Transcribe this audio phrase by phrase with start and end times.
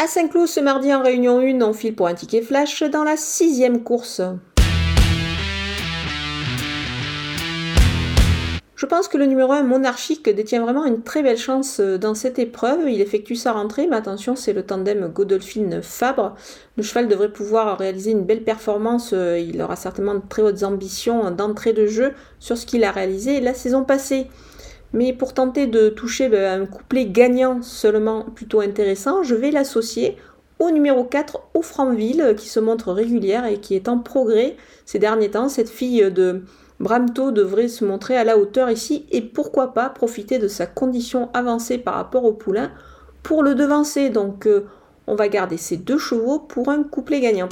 [0.00, 3.16] À Saint-Cloud, ce mardi en réunion 1, on file pour un ticket flash dans la
[3.16, 4.22] sixième course.
[8.76, 12.14] Je pense que le numéro 1 monarchique détient vraiment une très belle chance euh, dans
[12.14, 12.88] cette épreuve.
[12.88, 16.36] Il effectue sa rentrée, mais attention, c'est le tandem Godolphin-Fabre.
[16.76, 19.10] Le cheval devrait pouvoir réaliser une belle performance.
[19.12, 22.92] Euh, il aura certainement de très hautes ambitions d'entrée de jeu sur ce qu'il a
[22.92, 24.28] réalisé la saison passée.
[24.92, 30.16] Mais pour tenter de toucher ben, un couplet gagnant seulement plutôt intéressant, je vais l'associer
[30.58, 34.56] au numéro 4, Franville, qui se montre régulière et qui est en progrès
[34.86, 35.48] ces derniers temps.
[35.48, 36.42] Cette fille de
[36.80, 41.28] Bramto devrait se montrer à la hauteur ici et pourquoi pas profiter de sa condition
[41.34, 42.70] avancée par rapport au poulain
[43.22, 44.10] pour le devancer.
[44.10, 44.66] Donc euh,
[45.06, 47.48] on va garder ces deux chevaux pour un couplet gagnant.